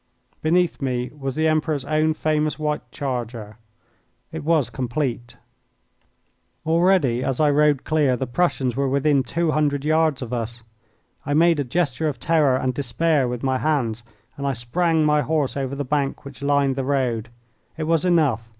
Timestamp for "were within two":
8.75-9.51